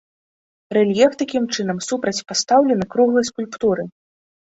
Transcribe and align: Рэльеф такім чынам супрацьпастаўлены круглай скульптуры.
Рэльеф 0.77 1.11
такім 1.21 1.43
чынам 1.59 1.83
супрацьпастаўлены 1.89 2.91
круглай 2.97 3.31
скульптуры. 3.33 3.83